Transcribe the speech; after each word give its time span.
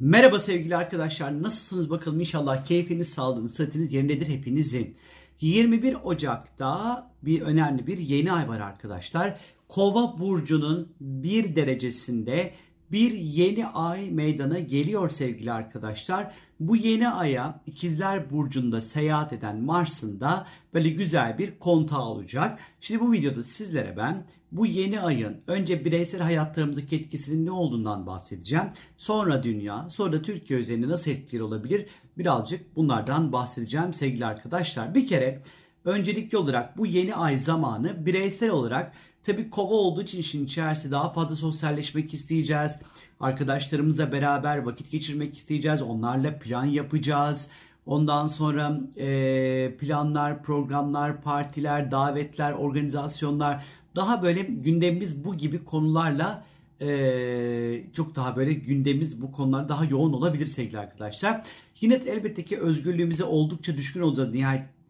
Merhaba 0.00 0.38
sevgili 0.38 0.76
arkadaşlar. 0.76 1.42
Nasılsınız 1.42 1.90
bakalım 1.90 2.20
inşallah 2.20 2.64
keyfiniz, 2.64 3.08
sağlığınız, 3.08 3.54
sıhhatiniz 3.54 3.92
yerindedir 3.92 4.28
hepinizin. 4.28 4.96
21 5.40 5.96
Ocak'ta 6.04 7.10
bir 7.22 7.40
önemli 7.40 7.86
bir 7.86 7.98
yeni 7.98 8.32
ay 8.32 8.48
var 8.48 8.60
arkadaşlar. 8.60 9.40
Kova 9.68 10.18
burcunun 10.18 10.92
bir 11.00 11.56
derecesinde 11.56 12.54
bir 12.92 13.12
yeni 13.12 13.66
ay 13.66 14.10
meydana 14.10 14.58
geliyor 14.58 15.10
sevgili 15.10 15.52
arkadaşlar. 15.52 16.34
Bu 16.60 16.76
yeni 16.76 17.08
aya 17.08 17.60
ikizler 17.66 18.30
burcunda 18.30 18.80
seyahat 18.80 19.32
eden 19.32 19.60
Mars'ın 19.60 20.20
da 20.20 20.46
böyle 20.74 20.88
güzel 20.88 21.38
bir 21.38 21.58
kontağı 21.58 22.02
olacak. 22.02 22.58
Şimdi 22.80 23.00
bu 23.00 23.12
videoda 23.12 23.44
sizlere 23.44 23.96
ben 23.96 24.26
bu 24.52 24.66
yeni 24.66 25.00
ayın 25.00 25.40
önce 25.46 25.84
bireysel 25.84 26.20
hayatlarımızdaki 26.20 26.96
etkisinin 26.96 27.46
ne 27.46 27.50
olduğundan 27.50 28.06
bahsedeceğim. 28.06 28.66
Sonra 28.96 29.42
dünya, 29.42 29.88
sonra 29.88 30.12
da 30.12 30.22
Türkiye 30.22 30.60
üzerinde 30.60 30.88
nasıl 30.88 31.10
etkileri 31.10 31.42
olabilir 31.42 31.86
birazcık 32.18 32.76
bunlardan 32.76 33.32
bahsedeceğim 33.32 33.94
sevgili 33.94 34.26
arkadaşlar. 34.26 34.94
Bir 34.94 35.06
kere 35.06 35.42
öncelikli 35.84 36.38
olarak 36.38 36.78
bu 36.78 36.86
yeni 36.86 37.14
ay 37.14 37.38
zamanı 37.38 38.06
bireysel 38.06 38.50
olarak 38.50 38.92
tabi 39.22 39.50
kova 39.50 39.74
olduğu 39.74 40.02
için 40.02 40.18
işin 40.18 40.44
içerisinde 40.44 40.92
daha 40.92 41.12
fazla 41.12 41.36
sosyalleşmek 41.36 42.14
isteyeceğiz. 42.14 42.72
Arkadaşlarımızla 43.20 44.12
beraber 44.12 44.58
vakit 44.58 44.90
geçirmek 44.90 45.36
isteyeceğiz. 45.36 45.82
Onlarla 45.82 46.38
plan 46.38 46.64
yapacağız. 46.64 47.48
Ondan 47.86 48.26
sonra 48.26 48.80
e, 48.96 49.76
planlar, 49.76 50.42
programlar, 50.42 51.22
partiler, 51.22 51.90
davetler, 51.90 52.52
organizasyonlar 52.52 53.64
daha 53.96 54.22
böyle 54.22 54.42
gündemimiz 54.42 55.24
bu 55.24 55.36
gibi 55.36 55.64
konularla 55.64 56.44
e, 56.80 57.84
çok 57.92 58.16
daha 58.16 58.36
böyle 58.36 58.52
gündemimiz 58.52 59.22
bu 59.22 59.32
konular 59.32 59.68
daha 59.68 59.84
yoğun 59.84 60.12
olabilir 60.12 60.46
sevgili 60.46 60.78
arkadaşlar. 60.78 61.42
Yine 61.80 61.94
elbette 61.94 62.44
ki 62.44 62.60
özgürlüğümüze 62.60 63.24
oldukça 63.24 63.76
düşkün 63.76 64.00
olacağız 64.00 64.32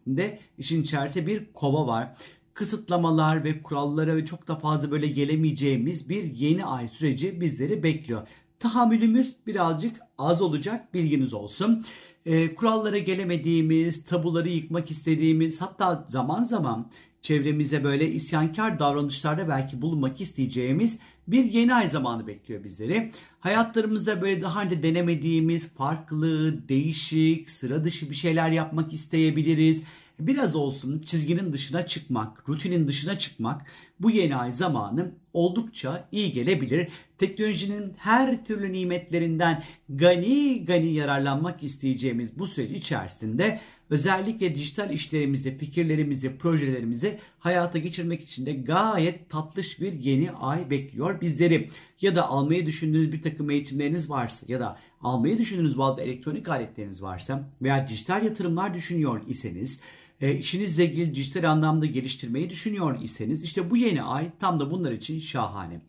nihayetinde 0.05 0.39
işin 0.57 0.81
içerisinde 0.81 1.27
bir 1.27 1.53
kova 1.53 1.87
var. 1.87 2.15
Kısıtlamalar 2.53 3.43
ve 3.43 3.61
kurallara 3.61 4.15
ve 4.15 4.25
çok 4.25 4.47
da 4.47 4.55
fazla 4.55 4.91
böyle 4.91 5.07
gelemeyeceğimiz 5.07 6.09
bir 6.09 6.23
yeni 6.23 6.65
ay 6.65 6.87
süreci 6.87 7.41
bizleri 7.41 7.83
bekliyor. 7.83 8.27
Tahammülümüz 8.59 9.35
birazcık 9.47 9.95
az 10.17 10.41
olacak 10.41 10.93
bilginiz 10.93 11.33
olsun. 11.33 11.85
E, 12.25 12.55
kurallara 12.55 12.97
gelemediğimiz, 12.97 14.05
tabuları 14.05 14.49
yıkmak 14.49 14.91
istediğimiz 14.91 15.61
hatta 15.61 16.05
zaman 16.07 16.43
zaman 16.43 16.91
çevremize 17.21 17.83
böyle 17.83 18.11
isyankar 18.11 18.79
davranışlarda 18.79 19.47
belki 19.49 19.81
bulunmak 19.81 20.21
isteyeceğimiz 20.21 20.99
bir 21.27 21.43
yeni 21.43 21.73
ay 21.73 21.89
zamanı 21.89 22.27
bekliyor 22.27 22.63
bizleri. 22.63 23.11
Hayatlarımızda 23.39 24.21
böyle 24.21 24.41
daha 24.41 24.63
önce 24.63 24.83
denemediğimiz 24.83 25.69
farklı, 25.69 26.55
değişik, 26.69 27.49
sıra 27.49 27.83
dışı 27.83 28.09
bir 28.09 28.15
şeyler 28.15 28.51
yapmak 28.51 28.93
isteyebiliriz. 28.93 29.83
Biraz 30.19 30.55
olsun 30.55 30.99
çizginin 31.05 31.53
dışına 31.53 31.85
çıkmak, 31.85 32.49
rutinin 32.49 32.87
dışına 32.87 33.17
çıkmak 33.17 33.61
bu 33.99 34.11
yeni 34.11 34.35
ay 34.35 34.51
zamanı 34.51 35.11
oldukça 35.33 36.07
iyi 36.11 36.33
gelebilir. 36.33 36.89
Teknolojinin 37.17 37.93
her 37.97 38.45
türlü 38.45 38.71
nimetlerinden 38.73 39.63
gani 39.89 40.65
gani 40.65 40.93
yararlanmak 40.93 41.63
isteyeceğimiz 41.63 42.39
bu 42.39 42.47
süreç 42.47 42.71
içerisinde 42.71 43.61
özellikle 43.89 44.55
dijital 44.55 44.91
işlerimizi, 44.91 45.57
fikirlerimizi, 45.57 46.37
projelerimizi 46.37 47.19
hayata 47.39 47.77
geçirmek 47.77 48.23
için 48.23 48.45
de 48.45 48.53
gayet 48.53 49.29
tatlış 49.29 49.81
bir 49.81 49.93
yeni 49.93 50.31
ay 50.31 50.69
bekliyor 50.69 51.21
bizleri. 51.21 51.69
Ya 52.01 52.15
da 52.15 52.29
almayı 52.29 52.65
düşündüğünüz 52.65 53.11
bir 53.11 53.21
takım 53.21 53.49
eğitimleriniz 53.49 54.09
varsa 54.09 54.45
ya 54.49 54.59
da 54.59 54.79
almayı 55.01 55.37
düşündüğünüz 55.37 55.77
bazı 55.77 56.01
elektronik 56.01 56.49
aletleriniz 56.49 57.03
varsa 57.03 57.49
veya 57.61 57.87
dijital 57.87 58.23
yatırımlar 58.23 58.73
düşünüyor 58.73 59.21
iseniz 59.27 59.81
e, 60.21 60.35
işinizle 60.35 60.85
ilgili 60.85 61.15
dijital 61.15 61.51
anlamda 61.51 61.85
geliştirmeyi 61.85 62.49
düşünüyor 62.49 63.01
iseniz 63.01 63.43
işte 63.43 63.69
bu 63.69 63.77
yeni 63.77 64.03
ay 64.03 64.31
tam 64.39 64.59
da 64.59 64.71
bunlar 64.71 64.91
için 64.91 65.19
şahane. 65.19 65.81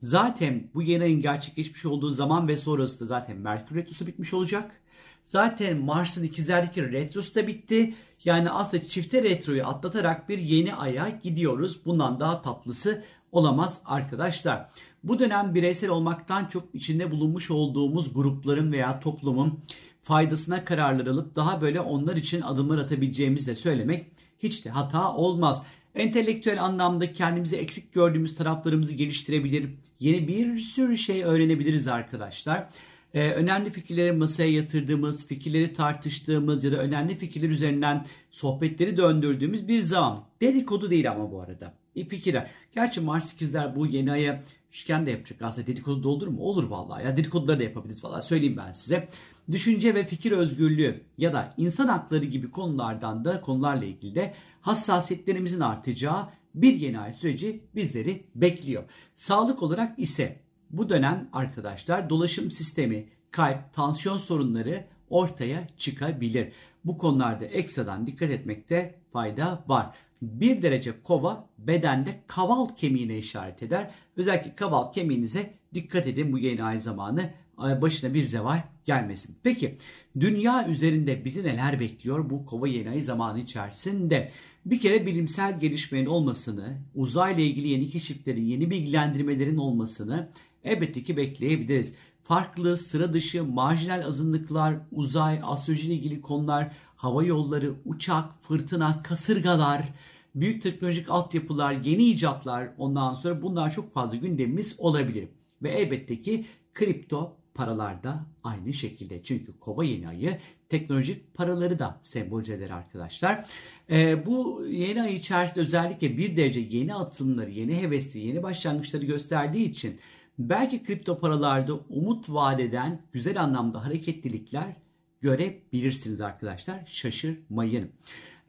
Zaten 0.00 0.70
bu 0.74 0.82
yeni 0.82 1.02
ayın 1.02 1.20
gerçekleşmiş 1.20 1.86
olduğu 1.86 2.10
zaman 2.10 2.48
ve 2.48 2.56
sonrası 2.56 3.00
da 3.00 3.06
zaten 3.06 3.36
Merkür 3.36 3.76
Retrosu 3.76 4.06
bitmiş 4.06 4.34
olacak. 4.34 4.81
Zaten 5.24 5.78
Mars'ın 5.78 6.24
ikizlerdeki 6.24 6.92
retrosu 6.92 7.34
da 7.34 7.46
bitti. 7.46 7.94
Yani 8.24 8.50
aslında 8.50 8.84
çifte 8.84 9.22
retroyu 9.22 9.66
atlatarak 9.66 10.28
bir 10.28 10.38
yeni 10.38 10.74
aya 10.74 11.20
gidiyoruz. 11.22 11.80
Bundan 11.84 12.20
daha 12.20 12.42
tatlısı 12.42 13.04
olamaz 13.32 13.80
arkadaşlar. 13.84 14.68
Bu 15.04 15.18
dönem 15.18 15.54
bireysel 15.54 15.90
olmaktan 15.90 16.46
çok 16.46 16.74
içinde 16.74 17.10
bulunmuş 17.10 17.50
olduğumuz 17.50 18.14
grupların 18.14 18.72
veya 18.72 19.00
toplumun 19.00 19.60
faydasına 20.02 20.64
kararlar 20.64 21.06
alıp 21.06 21.34
daha 21.34 21.60
böyle 21.60 21.80
onlar 21.80 22.16
için 22.16 22.40
adımlar 22.40 22.78
atabileceğimizi 22.78 23.50
de 23.50 23.54
söylemek 23.54 24.06
hiç 24.38 24.64
de 24.64 24.70
hata 24.70 25.14
olmaz. 25.14 25.62
Entelektüel 25.94 26.62
anlamda 26.62 27.12
kendimizi 27.12 27.56
eksik 27.56 27.92
gördüğümüz 27.92 28.34
taraflarımızı 28.34 28.92
geliştirebilir. 28.92 29.70
Yeni 30.00 30.28
bir 30.28 30.58
sürü 30.58 30.98
şey 30.98 31.24
öğrenebiliriz 31.24 31.88
arkadaşlar. 31.88 32.68
Ee, 33.14 33.30
önemli 33.30 33.70
fikirleri 33.70 34.12
masaya 34.12 34.52
yatırdığımız, 34.52 35.26
fikirleri 35.26 35.72
tartıştığımız 35.72 36.64
ya 36.64 36.72
da 36.72 36.76
önemli 36.76 37.16
fikirler 37.16 37.48
üzerinden 37.48 38.04
sohbetleri 38.30 38.96
döndürdüğümüz 38.96 39.68
bir 39.68 39.80
zaman. 39.80 40.24
Dedikodu 40.40 40.90
değil 40.90 41.10
ama 41.10 41.32
bu 41.32 41.40
arada. 41.40 41.74
İyi 41.94 42.08
fikirler. 42.08 42.50
Gerçi 42.74 43.00
Mars 43.00 43.32
ikizler 43.32 43.76
bu 43.76 43.86
yeni 43.86 44.12
aya 44.12 44.42
üçgen 44.70 45.06
de 45.06 45.10
yapacak. 45.10 45.42
Aslında 45.42 45.66
dedikodu 45.66 46.02
da 46.02 46.08
olur 46.08 46.26
mu? 46.26 46.40
Olur 46.40 46.64
vallahi. 46.64 47.04
Ya 47.04 47.16
dedikoduları 47.16 47.58
da 47.58 47.62
yapabiliriz 47.62 48.04
vallahi. 48.04 48.26
Söyleyeyim 48.26 48.56
ben 48.56 48.72
size 48.72 49.08
düşünce 49.50 49.94
ve 49.94 50.06
fikir 50.06 50.32
özgürlüğü 50.32 51.02
ya 51.18 51.32
da 51.32 51.54
insan 51.56 51.88
hakları 51.88 52.24
gibi 52.24 52.50
konulardan 52.50 53.24
da 53.24 53.40
konularla 53.40 53.84
ilgili 53.84 54.14
de 54.14 54.34
hassasiyetlerimizin 54.60 55.60
artacağı 55.60 56.28
bir 56.54 56.74
yeni 56.74 56.98
ay 56.98 57.14
süreci 57.14 57.60
bizleri 57.74 58.24
bekliyor. 58.34 58.84
Sağlık 59.14 59.62
olarak 59.62 59.98
ise 59.98 60.40
bu 60.72 60.88
dönem 60.88 61.28
arkadaşlar 61.32 62.10
dolaşım 62.10 62.50
sistemi, 62.50 63.08
kalp, 63.30 63.74
tansiyon 63.74 64.18
sorunları 64.18 64.84
ortaya 65.10 65.66
çıkabilir. 65.76 66.52
Bu 66.84 66.98
konularda 66.98 67.44
ekstradan 67.44 68.06
dikkat 68.06 68.30
etmekte 68.30 68.94
fayda 69.12 69.64
var. 69.68 69.94
Bir 70.22 70.62
derece 70.62 71.02
kova 71.02 71.48
bedende 71.58 72.20
kaval 72.26 72.68
kemiğine 72.68 73.18
işaret 73.18 73.62
eder. 73.62 73.90
Özellikle 74.16 74.54
kaval 74.54 74.92
kemiğinize 74.92 75.54
dikkat 75.74 76.06
edin 76.06 76.32
bu 76.32 76.38
yeni 76.38 76.64
ay 76.64 76.80
zamanı 76.80 77.30
başına 77.58 78.14
bir 78.14 78.24
zeval 78.24 78.62
gelmesin. 78.84 79.36
Peki 79.42 79.78
dünya 80.20 80.68
üzerinde 80.68 81.24
bizi 81.24 81.44
neler 81.44 81.80
bekliyor 81.80 82.30
bu 82.30 82.46
kova 82.46 82.68
yeni 82.68 82.90
ay 82.90 83.00
zamanı 83.00 83.40
içerisinde? 83.40 84.30
Bir 84.66 84.80
kere 84.80 85.06
bilimsel 85.06 85.60
gelişmenin 85.60 86.06
olmasını, 86.06 86.78
uzayla 86.94 87.42
ilgili 87.44 87.68
yeni 87.68 87.90
keşiflerin, 87.90 88.44
yeni 88.44 88.70
bilgilendirmelerin 88.70 89.56
olmasını 89.56 90.28
elbette 90.64 91.02
ki 91.02 91.16
bekleyebiliriz. 91.16 91.94
Farklı, 92.22 92.76
sıra 92.76 93.12
dışı, 93.12 93.44
marjinal 93.44 94.02
azınlıklar, 94.06 94.74
uzay, 94.92 95.40
astroloji 95.42 95.86
ile 95.86 95.94
ilgili 95.94 96.20
konular, 96.20 96.72
hava 96.96 97.24
yolları, 97.24 97.74
uçak, 97.84 98.42
fırtına, 98.42 99.02
kasırgalar, 99.02 99.88
büyük 100.34 100.62
teknolojik 100.62 101.08
altyapılar, 101.08 101.72
yeni 101.72 102.04
icatlar 102.04 102.68
ondan 102.78 103.14
sonra 103.14 103.42
bunlar 103.42 103.70
çok 103.70 103.92
fazla 103.92 104.16
gündemimiz 104.16 104.74
olabilir. 104.78 105.28
Ve 105.62 105.70
elbette 105.70 106.22
ki 106.22 106.46
kripto 106.74 107.36
paralar 107.54 108.02
da 108.02 108.26
aynı 108.44 108.72
şekilde. 108.72 109.22
Çünkü 109.22 109.58
kova 109.58 109.84
yeni 109.84 110.08
ayı 110.08 110.38
teknolojik 110.68 111.34
paraları 111.34 111.78
da 111.78 111.98
sembolize 112.02 112.54
eder 112.54 112.70
arkadaşlar. 112.70 113.44
Ee, 113.90 114.26
bu 114.26 114.66
yeni 114.66 115.02
ay 115.02 115.16
içerisinde 115.16 115.60
özellikle 115.60 116.16
bir 116.16 116.36
derece 116.36 116.60
yeni 116.60 116.94
atılımları, 116.94 117.50
yeni 117.50 117.82
hevesli, 117.82 118.20
yeni 118.20 118.42
başlangıçları 118.42 119.04
gösterdiği 119.04 119.70
için 119.70 120.00
belki 120.48 120.82
kripto 120.82 121.18
paralarda 121.18 121.74
umut 121.74 122.30
vadeden 122.30 123.02
güzel 123.12 123.42
anlamda 123.42 123.84
hareketlilikler 123.84 124.76
görebilirsiniz 125.20 126.20
arkadaşlar. 126.20 126.82
Şaşırmayın. 126.86 127.90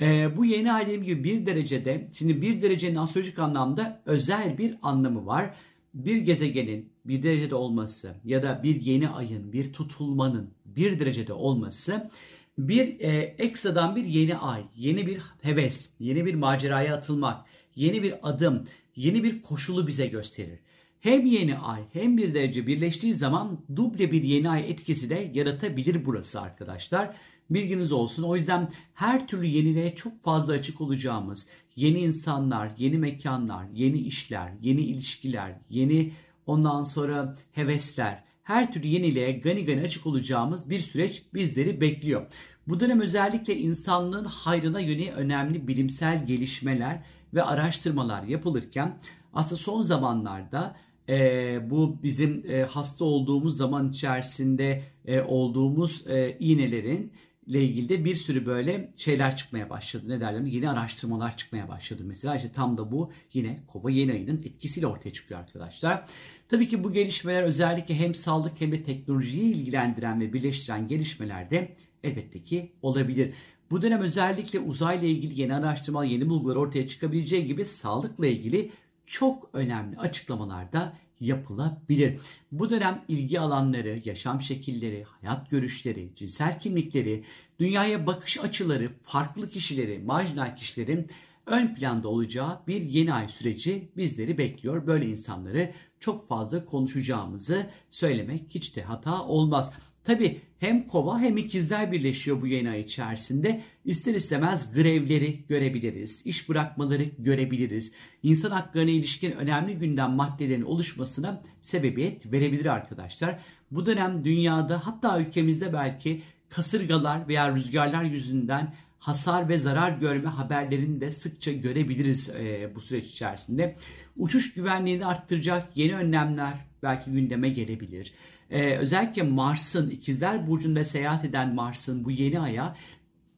Ee, 0.01 0.37
bu 0.37 0.45
yeni 0.45 0.69
dediğim 0.81 1.03
gibi 1.03 1.23
bir 1.23 1.45
derecede, 1.45 2.09
şimdi 2.13 2.41
bir 2.41 2.61
derecenin 2.61 2.95
astrolojik 2.95 3.39
anlamda 3.39 4.01
özel 4.05 4.57
bir 4.57 4.77
anlamı 4.81 5.25
var 5.25 5.55
bir 5.93 6.17
gezegenin 6.17 6.89
bir 7.05 7.23
derecede 7.23 7.55
olması 7.55 8.15
ya 8.25 8.43
da 8.43 8.63
bir 8.63 8.81
yeni 8.81 9.09
ayın, 9.09 9.53
bir 9.53 9.73
tutulmanın 9.73 10.49
bir 10.65 10.99
derecede 10.99 11.33
olması 11.33 12.09
bir 12.57 12.99
e, 12.99 13.35
ekstradan 13.37 13.95
bir 13.95 14.05
yeni 14.05 14.37
ay, 14.37 14.63
yeni 14.75 15.07
bir 15.07 15.21
heves, 15.41 15.89
yeni 15.99 16.25
bir 16.25 16.33
maceraya 16.33 16.95
atılmak, 16.95 17.45
yeni 17.75 18.03
bir 18.03 18.29
adım, 18.29 18.67
yeni 18.95 19.23
bir 19.23 19.41
koşulu 19.41 19.87
bize 19.87 20.07
gösterir. 20.07 20.59
Hem 21.03 21.25
yeni 21.25 21.57
ay 21.57 21.81
hem 21.93 22.17
bir 22.17 22.33
derece 22.33 22.67
birleştiği 22.67 23.13
zaman 23.13 23.59
duble 23.75 24.11
bir 24.11 24.23
yeni 24.23 24.49
ay 24.49 24.71
etkisi 24.71 25.09
de 25.09 25.31
yaratabilir 25.33 26.05
burası 26.05 26.41
arkadaşlar. 26.41 27.15
Bilginiz 27.49 27.91
olsun. 27.91 28.23
O 28.23 28.35
yüzden 28.35 28.71
her 28.93 29.27
türlü 29.27 29.45
yeniliğe 29.45 29.95
çok 29.95 30.23
fazla 30.23 30.53
açık 30.53 30.81
olacağımız, 30.81 31.47
yeni 31.75 31.99
insanlar, 31.99 32.71
yeni 32.77 32.97
mekanlar, 32.97 33.65
yeni 33.73 33.99
işler, 33.99 34.51
yeni 34.61 34.81
ilişkiler, 34.81 35.55
yeni 35.69 36.11
ondan 36.45 36.83
sonra 36.83 37.37
hevesler, 37.51 38.23
her 38.43 38.73
türlü 38.73 38.87
yeniliğe 38.87 39.31
gani 39.31 39.65
gani 39.65 39.81
açık 39.81 40.05
olacağımız 40.05 40.69
bir 40.69 40.79
süreç 40.79 41.23
bizleri 41.33 41.81
bekliyor. 41.81 42.25
Bu 42.67 42.79
dönem 42.79 43.01
özellikle 43.01 43.57
insanlığın 43.57 44.25
hayrına 44.25 44.79
yönelik 44.79 45.13
önemli 45.13 45.67
bilimsel 45.67 46.25
gelişmeler 46.25 47.03
ve 47.33 47.43
araştırmalar 47.43 48.23
yapılırken 48.23 48.97
aslında 49.33 49.61
son 49.61 49.81
zamanlarda 49.81 50.75
e, 51.09 51.69
bu 51.69 51.99
bizim 52.03 52.51
e, 52.51 52.63
hasta 52.63 53.05
olduğumuz 53.05 53.57
zaman 53.57 53.89
içerisinde 53.89 54.83
e, 55.05 55.21
olduğumuz 55.21 56.07
e, 56.07 56.37
iğnelerin 56.39 57.11
ile 57.47 57.63
ilgili 57.63 57.89
de 57.89 58.05
bir 58.05 58.15
sürü 58.15 58.45
böyle 58.45 58.93
şeyler 58.95 59.37
çıkmaya 59.37 59.69
başladı. 59.69 60.03
Ne 60.07 60.21
derler? 60.21 60.41
Yeni 60.41 60.69
araştırmalar 60.69 61.37
çıkmaya 61.37 61.69
başladı. 61.69 62.03
Mesela 62.05 62.35
işte 62.35 62.51
tam 62.51 62.77
da 62.77 62.91
bu 62.91 63.11
yine 63.33 63.63
kova 63.67 63.91
yeni 63.91 64.11
ayının 64.11 64.41
etkisiyle 64.45 64.87
ortaya 64.87 65.13
çıkıyor 65.13 65.39
arkadaşlar. 65.39 66.05
Tabii 66.49 66.67
ki 66.67 66.83
bu 66.83 66.93
gelişmeler 66.93 67.43
özellikle 67.43 67.95
hem 67.95 68.15
sağlık 68.15 68.61
hem 68.61 68.71
de 68.71 68.83
teknolojiyi 68.83 69.53
ilgilendiren 69.53 70.21
ve 70.21 70.33
birleştiren 70.33 70.87
gelişmelerde 70.87 71.75
elbette 72.03 72.43
ki 72.43 72.71
olabilir. 72.81 73.33
Bu 73.71 73.81
dönem 73.81 74.01
özellikle 74.01 74.59
uzayla 74.59 75.07
ilgili 75.07 75.41
yeni 75.41 75.55
araştırmalar, 75.55 76.05
yeni 76.05 76.29
bulgular 76.29 76.55
ortaya 76.55 76.87
çıkabileceği 76.87 77.45
gibi 77.45 77.65
sağlıkla 77.65 78.27
ilgili 78.27 78.71
çok 79.05 79.49
önemli 79.53 79.97
açıklamalar 79.97 80.73
da 80.73 80.93
yapılabilir. 81.19 82.19
Bu 82.51 82.69
dönem 82.69 83.05
ilgi 83.07 83.39
alanları, 83.39 84.01
yaşam 84.05 84.41
şekilleri, 84.41 85.03
hayat 85.03 85.49
görüşleri, 85.49 86.15
cinsel 86.15 86.59
kimlikleri, 86.59 87.23
dünyaya 87.59 88.07
bakış 88.07 88.39
açıları, 88.39 88.91
farklı 89.03 89.49
kişileri, 89.49 89.99
marjinal 89.99 90.55
kişilerin 90.55 91.07
ön 91.45 91.75
planda 91.75 92.07
olacağı 92.07 92.59
bir 92.67 92.81
yeni 92.81 93.13
ay 93.13 93.27
süreci 93.27 93.91
bizleri 93.97 94.37
bekliyor. 94.37 94.87
Böyle 94.87 95.05
insanları 95.05 95.73
çok 95.99 96.27
fazla 96.27 96.65
konuşacağımızı 96.65 97.69
söylemek 97.91 98.43
hiç 98.49 98.75
de 98.75 98.83
hata 98.83 99.23
olmaz. 99.23 99.71
Tabi 100.03 100.41
hem 100.59 100.87
kova 100.87 101.19
hem 101.19 101.37
ikizler 101.37 101.91
birleşiyor 101.91 102.41
bu 102.41 102.47
yeni 102.47 102.69
ay 102.69 102.81
içerisinde. 102.81 103.61
İster 103.85 104.13
istemez 104.15 104.73
grevleri 104.73 105.45
görebiliriz, 105.49 106.25
iş 106.25 106.49
bırakmaları 106.49 107.03
görebiliriz. 107.03 107.91
İnsan 108.23 108.51
haklarına 108.51 108.91
ilişkin 108.91 109.31
önemli 109.31 109.75
gündem 109.75 110.11
maddelerin 110.11 110.61
oluşmasına 110.61 111.41
sebebiyet 111.61 112.31
verebilir 112.31 112.65
arkadaşlar. 112.65 113.39
Bu 113.71 113.85
dönem 113.85 114.25
dünyada 114.25 114.87
hatta 114.87 115.19
ülkemizde 115.19 115.73
belki 115.73 116.21
kasırgalar 116.49 117.27
veya 117.27 117.55
rüzgarlar 117.55 118.03
yüzünden 118.03 118.73
hasar 119.03 119.49
ve 119.49 119.59
zarar 119.59 119.91
görme 119.91 120.29
haberlerini 120.29 121.01
de 121.01 121.11
sıkça 121.11 121.51
görebiliriz 121.51 122.29
e, 122.29 122.71
bu 122.75 122.79
süreç 122.81 123.07
içerisinde. 123.07 123.75
Uçuş 124.17 124.53
güvenliğini 124.53 125.05
arttıracak 125.05 125.77
yeni 125.77 125.95
önlemler 125.95 126.53
belki 126.83 127.11
gündeme 127.11 127.49
gelebilir. 127.49 128.13
E, 128.49 128.77
özellikle 128.77 129.23
Mars'ın 129.23 129.89
ikizler 129.89 130.47
burcunda 130.47 130.85
seyahat 130.85 131.25
eden 131.25 131.55
Mars'ın 131.55 132.05
bu 132.05 132.11
yeni 132.11 132.39
aya 132.39 132.75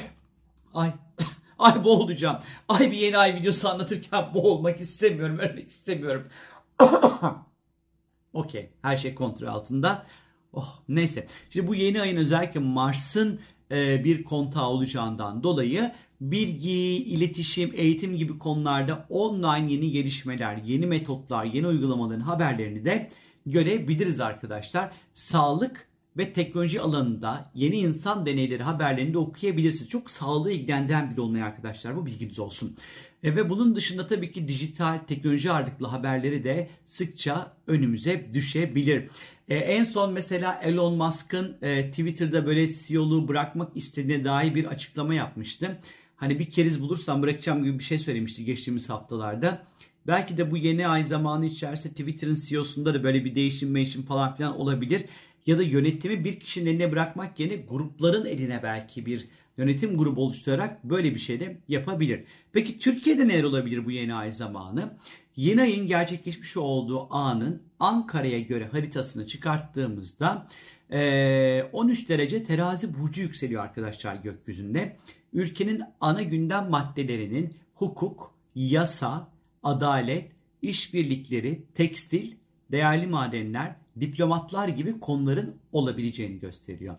ay 0.74 0.92
ay 1.60 1.84
boğulacağım. 1.84 2.38
Ay 2.70 2.92
bir 2.92 2.98
yeni 2.98 3.18
ay 3.18 3.36
videosu 3.36 3.70
anlatırken 3.70 4.26
boğulmak 4.34 4.82
istemiyorum, 4.82 5.40
ölmek 5.40 5.70
istemiyorum. 5.70 6.28
Okey, 8.34 8.70
her 8.82 8.98
şey 8.98 9.16
kontrol 9.16 9.48
altında. 9.48 10.06
Oh, 10.54 10.80
neyse. 10.90 11.28
Şimdi 11.50 11.68
bu 11.68 11.76
yeni 11.76 12.02
ayın 12.02 12.18
özellikle 12.18 12.60
Mars'ın 12.60 13.40
bir 13.72 14.24
kontağı 14.24 14.70
olacağından 14.70 15.44
dolayı 15.44 15.92
bilgi, 16.22 16.72
iletişim, 17.04 17.72
eğitim 17.76 18.18
gibi 18.18 18.40
konularda 18.40 19.06
online 19.10 19.74
yeni 19.74 19.92
gelişmeler, 19.92 20.58
yeni 20.58 20.86
metotlar, 20.86 21.46
yeni 21.46 21.68
uygulamaların 21.68 22.22
haberlerini 22.22 22.86
de 22.86 23.10
görebiliriz 23.46 24.20
arkadaşlar. 24.20 24.92
Sağlık 25.14 25.88
ve 26.18 26.34
teknoloji 26.34 26.82
alanında 26.82 27.52
yeni 27.56 27.78
insan 27.78 28.26
deneyleri 28.26 28.64
haberlerini 28.64 29.14
de 29.14 29.18
okuyabilirsiniz. 29.18 29.90
Çok 29.90 30.12
sağlığı 30.12 30.52
ilgilendiren 30.52 31.12
bir 31.12 31.18
dolunay 31.18 31.44
arkadaşlar 31.44 31.96
bu 31.96 32.06
bilginiz 32.06 32.40
olsun. 32.40 32.76
E, 33.24 33.36
ve 33.36 33.50
bunun 33.50 33.76
dışında 33.76 34.08
tabii 34.08 34.32
ki 34.32 34.48
dijital 34.48 34.98
teknoloji 34.98 35.52
ağırlıklı 35.52 35.88
haberleri 35.88 36.44
de 36.44 36.70
sıkça 36.86 37.54
önümüze 37.68 38.34
düşebilir. 38.34 39.10
E, 39.50 39.56
en 39.56 39.86
son 39.86 40.14
mesela 40.14 40.62
Elon 40.64 40.96
Musk'ın 40.96 41.58
e, 41.62 41.90
Twitter'da 41.90 42.46
böyle 42.46 42.74
CEO'luğu 42.74 43.28
bırakmak 43.28 43.78
istediğine 43.78 44.26
dair 44.26 44.56
bir 44.56 44.66
açıklama 44.66 45.16
yapmıştı. 45.16 45.80
Hani 46.16 46.40
bir 46.40 46.52
keriz 46.52 46.82
bulursam 46.82 47.22
bırakacağım 47.22 47.64
gibi 47.64 47.80
bir 47.80 47.84
şey 47.84 48.00
söylemişti 48.00 48.46
geçtiğimiz 48.46 48.90
haftalarda. 48.90 49.68
Belki 50.08 50.38
de 50.38 50.52
bu 50.52 50.58
yeni 50.58 50.88
ay 50.88 51.04
zamanı 51.04 51.46
içerisinde 51.46 51.94
Twitter'ın 51.94 52.38
CEO'sunda 52.48 52.94
da 52.94 53.04
böyle 53.04 53.26
bir 53.26 53.36
değişim 53.36 53.76
değişim 53.76 54.04
falan 54.04 54.36
filan 54.36 54.60
olabilir. 54.60 55.06
Ya 55.48 55.58
da 55.58 55.64
yönetimi 55.64 56.24
bir 56.24 56.40
kişinin 56.40 56.70
eline 56.70 56.92
bırakmak 56.92 57.40
yerine 57.40 57.56
grupların 57.56 58.26
eline 58.26 58.64
belki 58.64 59.06
bir 59.06 59.28
yönetim 59.58 59.98
grubu 59.98 60.22
oluşturarak 60.22 60.84
böyle 60.84 61.16
bir 61.16 61.20
şey 61.20 61.40
de 61.40 61.58
yapabilir. 61.68 62.24
Peki 62.54 62.80
Türkiye'de 62.80 63.28
neler 63.28 63.44
olabilir 63.44 63.86
bu 63.86 63.92
yeni 63.92 64.14
ay 64.14 64.32
zamanı? 64.32 64.98
Yeni 65.36 65.62
ayın 65.62 65.88
gerçekleşmiş 65.88 66.58
olduğu 66.58 67.14
anın 67.14 67.62
Ankara'ya 67.80 68.40
göre 68.40 68.68
haritasını 68.68 69.28
çıkarttığımızda 69.28 70.48
13 71.74 72.10
derece 72.10 72.44
terazi 72.44 73.00
burcu 73.00 73.22
yükseliyor 73.22 73.64
arkadaşlar 73.64 74.16
gökyüzünde. 74.16 74.98
Ülkenin 75.34 75.84
ana 76.02 76.22
gündem 76.22 76.70
maddelerinin 76.70 77.54
hukuk, 77.76 78.34
yasa, 78.56 79.32
adalet, 79.64 80.32
işbirlikleri, 80.62 81.64
tekstil, 81.76 82.36
değerli 82.72 83.08
madenler, 83.08 83.76
diplomatlar 84.02 84.68
gibi 84.68 85.00
konuların 85.00 85.56
olabileceğini 85.72 86.40
gösteriyor. 86.40 86.96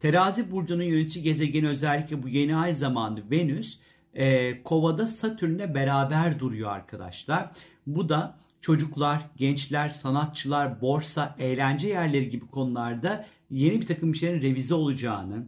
Terazi 0.00 0.50
burcunun 0.50 0.82
yönetici 0.82 1.24
gezegeni 1.24 1.68
özellikle 1.68 2.22
bu 2.22 2.28
yeni 2.28 2.56
ay 2.56 2.74
zamanı 2.74 3.30
Venüs 3.30 3.78
e, 4.14 4.62
Kova'da 4.62 5.06
Satürn'le 5.06 5.74
beraber 5.74 6.38
duruyor 6.38 6.70
arkadaşlar. 6.70 7.50
Bu 7.86 8.08
da 8.08 8.38
çocuklar, 8.60 9.22
gençler, 9.36 9.88
sanatçılar, 9.88 10.80
borsa, 10.80 11.36
eğlence 11.38 11.88
yerleri 11.88 12.30
gibi 12.30 12.46
konularda 12.46 13.26
yeni 13.50 13.80
bir 13.80 13.86
takım 13.86 14.14
şeylerin 14.14 14.42
revize 14.42 14.74
olacağını, 14.74 15.46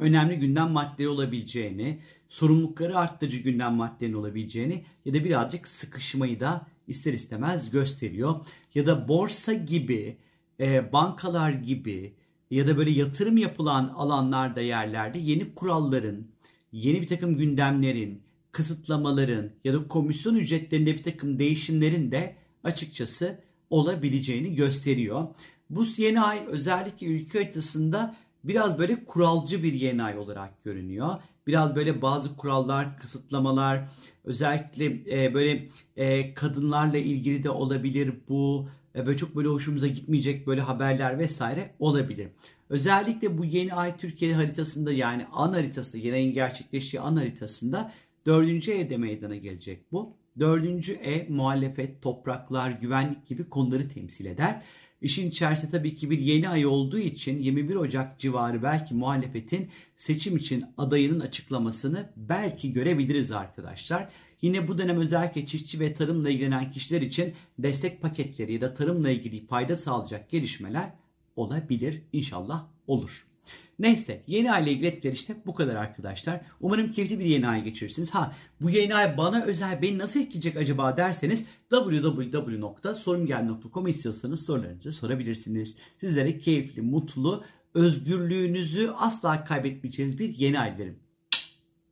önemli 0.00 0.38
gündem 0.38 0.70
maddeleri 0.70 1.08
olabileceğini, 1.08 1.98
sorumlulukları 2.28 2.98
arttırıcı 2.98 3.38
gündem 3.38 3.74
maddelerinin 3.74 4.16
olabileceğini 4.16 4.84
ya 5.04 5.14
da 5.14 5.24
birazcık 5.24 5.68
sıkışmayı 5.68 6.40
da 6.40 6.66
ister 6.88 7.12
istemez 7.12 7.70
gösteriyor. 7.70 8.34
Ya 8.74 8.86
da 8.86 9.08
borsa 9.08 9.52
gibi, 9.52 10.16
e, 10.60 10.92
bankalar 10.92 11.50
gibi 11.50 12.14
ya 12.50 12.66
da 12.66 12.76
böyle 12.76 12.90
yatırım 12.90 13.36
yapılan 13.36 13.88
alanlarda 13.88 14.60
yerlerde 14.60 15.18
yeni 15.18 15.54
kuralların, 15.54 16.26
yeni 16.72 17.02
bir 17.02 17.06
takım 17.06 17.36
gündemlerin, 17.36 18.22
kısıtlamaların 18.52 19.50
ya 19.64 19.74
da 19.74 19.88
komisyon 19.88 20.34
ücretlerinde 20.34 20.94
bir 20.94 21.02
takım 21.02 21.38
değişimlerin 21.38 22.10
de 22.10 22.36
açıkçası 22.64 23.40
olabileceğini 23.70 24.54
gösteriyor. 24.54 25.28
Bu 25.70 25.86
yeni 25.96 26.20
ay 26.20 26.40
özellikle 26.46 27.06
ülke 27.06 27.38
haritasında 27.38 28.16
biraz 28.44 28.78
böyle 28.78 29.04
kuralcı 29.04 29.62
bir 29.62 29.72
yeni 29.72 30.02
ay 30.02 30.18
olarak 30.18 30.64
görünüyor. 30.64 31.16
Biraz 31.46 31.76
böyle 31.76 32.02
bazı 32.02 32.36
kurallar, 32.36 32.98
kısıtlamalar, 32.98 33.88
özellikle 34.24 34.84
e, 35.24 35.34
böyle 35.34 35.68
e, 35.96 36.34
kadınlarla 36.34 36.98
ilgili 36.98 37.44
de 37.44 37.50
olabilir 37.50 38.14
bu. 38.28 38.68
E, 38.94 39.06
böyle 39.06 39.18
çok 39.18 39.36
böyle 39.36 39.48
hoşumuza 39.48 39.86
gitmeyecek 39.86 40.46
böyle 40.46 40.60
haberler 40.60 41.18
vesaire 41.18 41.74
olabilir. 41.78 42.28
Özellikle 42.70 43.38
bu 43.38 43.44
yeni 43.44 43.74
ay 43.74 43.96
Türkiye 43.96 44.34
haritasında 44.34 44.92
yani 44.92 45.26
an 45.32 45.52
haritasında 45.52 46.02
yeni 46.02 46.14
ayın 46.14 46.34
gerçekleştiği 46.34 47.00
an 47.00 47.16
haritasında 47.16 47.92
dördüncü 48.26 48.72
evde 48.72 48.96
meydana 48.96 49.36
gelecek 49.36 49.92
bu. 49.92 50.16
Dördüncü 50.38 50.92
ev 50.92 51.30
muhalefet, 51.30 52.02
topraklar, 52.02 52.70
güvenlik 52.70 53.26
gibi 53.26 53.48
konuları 53.48 53.88
temsil 53.88 54.26
eder. 54.26 54.62
İşin 55.00 55.28
içerisinde 55.28 55.70
tabii 55.70 55.96
ki 55.96 56.10
bir 56.10 56.18
yeni 56.18 56.48
ay 56.48 56.66
olduğu 56.66 56.98
için 56.98 57.38
21 57.38 57.74
Ocak 57.74 58.18
civarı 58.18 58.62
belki 58.62 58.94
muhalefetin 58.94 59.70
seçim 59.96 60.36
için 60.36 60.64
adayının 60.78 61.20
açıklamasını 61.20 62.12
belki 62.16 62.72
görebiliriz 62.72 63.32
arkadaşlar. 63.32 64.08
Yine 64.42 64.68
bu 64.68 64.78
dönem 64.78 65.00
özellikle 65.00 65.46
çiftçi 65.46 65.80
ve 65.80 65.94
tarımla 65.94 66.30
ilgilenen 66.30 66.70
kişiler 66.70 67.02
için 67.02 67.34
destek 67.58 68.02
paketleri 68.02 68.52
ya 68.52 68.60
da 68.60 68.74
tarımla 68.74 69.10
ilgili 69.10 69.46
fayda 69.46 69.76
sağlayacak 69.76 70.30
gelişmeler 70.30 70.92
olabilir. 71.36 72.02
İnşallah 72.12 72.66
olur. 72.86 73.29
Neyse 73.78 74.22
yeni 74.26 74.52
ay 74.52 74.62
ile 74.62 74.72
ilgili 74.72 74.86
etkiler 74.86 75.12
işte 75.12 75.36
bu 75.46 75.54
kadar 75.54 75.74
arkadaşlar. 75.74 76.40
Umarım 76.60 76.92
keyifli 76.92 77.18
bir 77.18 77.24
yeni 77.24 77.48
ay 77.48 77.64
geçirirsiniz. 77.64 78.10
Ha 78.10 78.34
bu 78.60 78.70
yeni 78.70 78.94
ay 78.94 79.16
bana 79.16 79.44
özel 79.44 79.82
beni 79.82 79.98
nasıl 79.98 80.20
etkileyecek 80.20 80.56
acaba 80.56 80.96
derseniz 80.96 81.46
www.sorumgel.com 81.70 83.86
istiyorsanız 83.86 84.44
sorularınızı 84.44 84.92
sorabilirsiniz. 84.92 85.76
Sizlere 86.00 86.38
keyifli, 86.38 86.82
mutlu, 86.82 87.44
özgürlüğünüzü 87.74 88.90
asla 88.96 89.44
kaybetmeyeceğiniz 89.44 90.18
bir 90.18 90.38
yeni 90.38 90.60
ay 90.60 90.78
dilerim. 90.78 90.98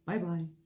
Bay 0.07 0.23
bay. 0.23 0.58